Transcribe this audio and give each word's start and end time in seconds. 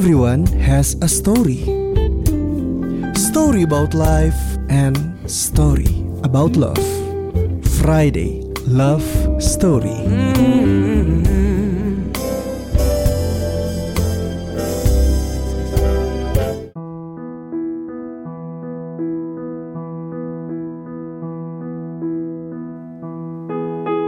Everyone 0.00 0.46
has 0.64 0.96
a 1.02 1.08
story. 1.08 1.60
Story 3.20 3.68
about 3.68 3.92
life 3.92 4.40
and 4.70 4.96
story 5.28 5.92
about 6.24 6.56
love. 6.56 6.80
Friday 7.84 8.40
Love 8.64 9.04
Story. 9.36 10.00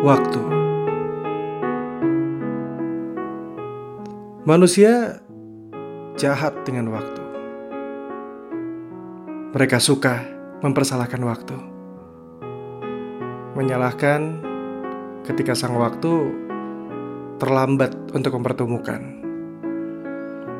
Waktu 0.08 0.40
Manusia 4.48 5.21
jahat 6.16 6.52
dengan 6.64 6.92
waktu. 6.92 7.22
Mereka 9.52 9.76
suka 9.80 10.24
mempersalahkan 10.64 11.22
waktu. 11.24 11.56
Menyalahkan 13.52 14.40
ketika 15.28 15.52
sang 15.52 15.76
waktu 15.76 16.32
terlambat 17.36 17.92
untuk 18.16 18.32
mempertemukan. 18.40 19.00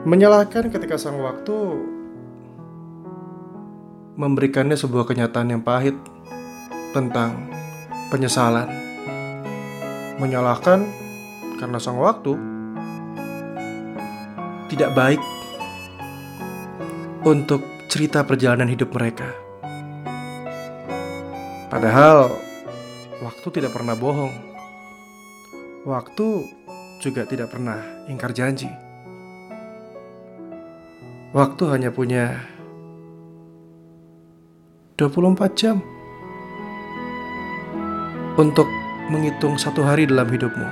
Menyalahkan 0.05 0.69
ketika 0.69 0.98
sang 0.98 1.23
waktu 1.23 1.56
memberikannya 4.12 4.77
sebuah 4.77 5.09
kenyataan 5.09 5.56
yang 5.56 5.62
pahit 5.64 5.97
tentang 6.92 7.48
penyesalan. 8.12 8.69
Menyalahkan 10.20 10.84
karena 11.56 11.78
sang 11.80 11.97
waktu 11.97 12.37
tidak 14.69 14.92
baik 14.92 15.22
untuk 17.23 17.62
cerita 17.87 18.27
perjalanan 18.27 18.67
hidup 18.67 18.91
mereka. 18.91 19.31
Padahal 21.70 22.34
waktu 23.23 23.47
tidak 23.55 23.73
pernah 23.73 23.95
bohong. 23.95 24.34
Waktu 25.87 26.27
juga 26.98 27.27
tidak 27.27 27.55
pernah 27.55 27.78
ingkar 28.11 28.34
janji. 28.34 28.70
Waktu 31.33 31.62
hanya 31.70 31.91
punya 31.95 32.39
24 34.98 35.59
jam 35.59 35.81
untuk 38.37 38.69
menghitung 39.09 39.56
satu 39.56 39.81
hari 39.83 40.06
dalam 40.11 40.28
hidupmu. 40.28 40.69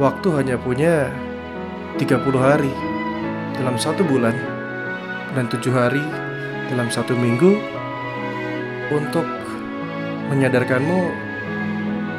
Waktu 0.00 0.28
hanya 0.32 0.56
punya 0.56 1.12
30 2.00 2.40
hari 2.40 2.72
dalam 3.56 3.76
satu 3.76 4.04
bulan 4.04 4.55
dan 5.36 5.52
tujuh 5.52 5.68
hari 5.76 6.00
dalam 6.72 6.88
satu 6.88 7.12
minggu 7.12 7.60
untuk 8.88 9.28
menyadarkanmu 10.32 11.12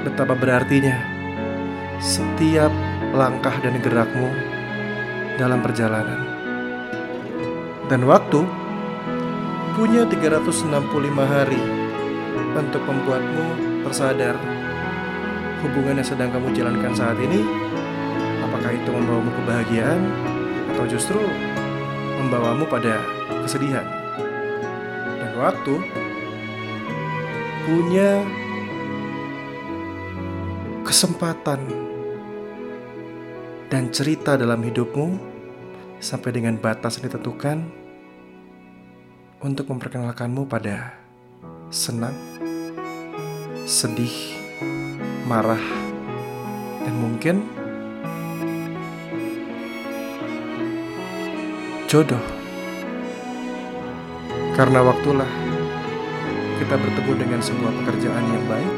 betapa 0.05 0.37
berartinya 0.37 0.93
setiap 1.97 2.69
langkah 3.17 3.57
dan 3.65 3.81
gerakmu 3.81 4.29
dalam 5.41 5.65
perjalanan. 5.65 6.21
Dan 7.89 8.05
waktu 8.05 8.45
punya 9.73 10.05
365 10.05 10.69
hari 11.17 11.61
untuk 12.53 12.83
membuatmu 12.85 13.45
tersadar 13.85 14.37
hubungan 15.65 15.97
yang 16.01 16.07
sedang 16.07 16.29
kamu 16.29 16.53
jalankan 16.53 16.93
saat 16.93 17.17
ini 17.17 17.41
apakah 18.45 18.73
itu 18.73 18.89
membawamu 18.89 19.31
kebahagiaan 19.41 20.01
atau 20.73 20.85
justru 20.89 21.21
membawamu 22.17 22.65
pada 22.65 22.99
kesedihan. 23.45 23.85
Dan 25.21 25.31
waktu 25.37 25.75
punya 27.69 28.25
kesempatan 30.81 31.59
dan 33.67 33.91
cerita 33.91 34.39
dalam 34.39 34.63
hidupmu 34.63 35.19
sampai 35.99 36.31
dengan 36.31 36.55
batas 36.55 36.97
yang 36.97 37.11
ditentukan 37.11 37.67
untuk 39.43 39.69
memperkenalkanmu 39.69 40.49
pada 40.49 40.95
senang, 41.69 42.15
sedih, 43.67 44.39
marah, 45.27 45.61
dan 46.87 46.95
mungkin 46.95 47.56
jodoh. 51.87 52.19
Karena 54.59 54.83
waktulah 54.83 55.29
kita 56.59 56.75
bertemu 56.75 57.11
dengan 57.15 57.39
sebuah 57.39 57.71
pekerjaan 57.79 58.25
yang 58.27 58.45
baik, 58.51 58.73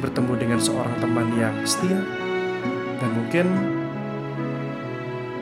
bertemu 0.00 0.32
dengan 0.40 0.60
seorang 0.64 0.96
teman 0.96 1.28
yang 1.36 1.52
setia, 1.68 2.00
dan 2.96 3.10
mungkin 3.12 3.46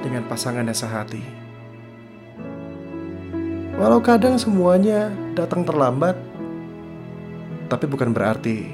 dengan 0.03 0.27
pasangan 0.27 0.67
yang 0.67 0.75
sehati. 0.75 1.23
Walau 3.79 4.03
kadang 4.03 4.35
semuanya 4.35 5.15
datang 5.39 5.63
terlambat, 5.63 6.19
tapi 7.71 7.87
bukan 7.87 8.11
berarti 8.11 8.67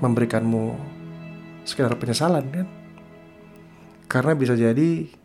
memberikanmu 0.00 0.72
sekedar 1.68 1.92
penyesalan 2.00 2.48
kan? 2.48 2.66
Karena 4.08 4.32
bisa 4.32 4.56
jadi 4.56 5.20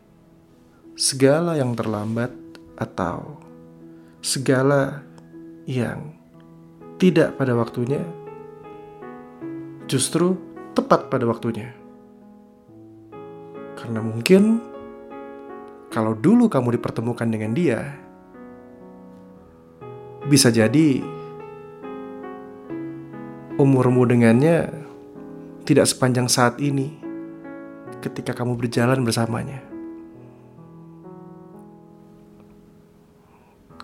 segala 0.97 1.53
yang 1.53 1.77
terlambat 1.77 2.33
atau 2.73 3.37
segala 4.17 5.05
yang 5.69 6.17
tidak 6.97 7.37
pada 7.37 7.53
waktunya 7.53 8.01
justru 9.85 10.33
tepat 10.73 11.13
pada 11.13 11.29
waktunya. 11.29 11.69
Karena 13.77 14.01
mungkin 14.01 14.57
kalau 15.93 16.17
dulu 16.17 16.49
kamu 16.49 16.81
dipertemukan 16.81 17.29
dengan 17.29 17.53
dia, 17.53 17.93
bisa 20.25 20.49
jadi 20.49 21.05
umurmu 23.61 24.01
dengannya 24.09 24.65
tidak 25.61 25.85
sepanjang 25.85 26.25
saat 26.25 26.57
ini 26.57 26.97
ketika 28.01 28.33
kamu 28.33 28.57
berjalan 28.57 29.05
bersamanya. 29.05 29.76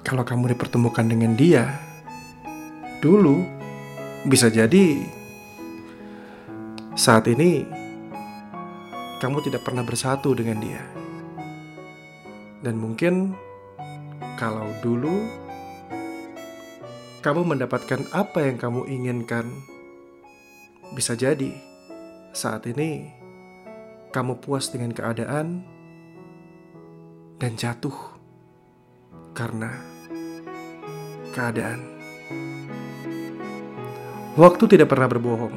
Kalau 0.03 0.27
kamu 0.27 0.51
dipertemukan 0.51 1.07
dengan 1.07 1.33
dia 1.33 1.79
dulu, 2.99 3.43
bisa 4.27 4.51
jadi 4.51 5.03
saat 6.95 7.27
ini 7.31 7.63
kamu 9.23 9.39
tidak 9.47 9.63
pernah 9.63 9.83
bersatu 9.83 10.35
dengan 10.35 10.59
dia, 10.59 10.83
dan 12.59 12.75
mungkin 12.75 13.31
kalau 14.35 14.67
dulu 14.83 15.23
kamu 17.23 17.55
mendapatkan 17.55 18.03
apa 18.11 18.43
yang 18.43 18.59
kamu 18.59 18.83
inginkan, 18.91 19.47
bisa 20.91 21.15
jadi 21.15 21.55
saat 22.35 22.67
ini 22.67 23.07
kamu 24.11 24.43
puas 24.43 24.67
dengan 24.67 24.91
keadaan 24.91 25.63
dan 27.39 27.55
jatuh 27.55 27.95
karena 29.33 29.92
keadaan. 31.33 31.81
Waktu 34.37 34.63
tidak 34.77 34.93
pernah 34.93 35.09
berbohong. 35.09 35.55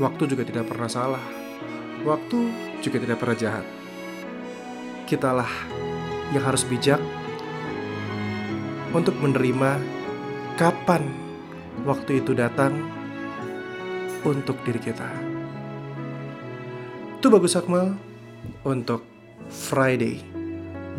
Waktu 0.00 0.22
juga 0.26 0.42
tidak 0.48 0.66
pernah 0.66 0.88
salah. 0.88 1.24
Waktu 2.02 2.38
juga 2.80 2.98
tidak 3.00 3.20
pernah 3.20 3.36
jahat. 3.36 3.66
Kitalah 5.04 5.48
yang 6.32 6.44
harus 6.44 6.64
bijak 6.64 6.98
untuk 8.96 9.14
menerima 9.20 9.78
kapan 10.56 11.04
waktu 11.84 12.24
itu 12.24 12.32
datang 12.32 12.72
untuk 14.24 14.56
diri 14.64 14.80
kita. 14.80 15.10
Itu 17.20 17.28
bagus 17.28 17.56
Akmal 17.56 17.96
untuk 18.64 19.04
Friday 19.48 20.20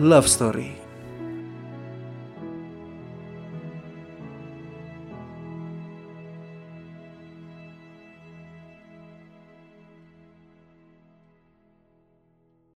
Love 0.02 0.30
Story. 0.30 0.85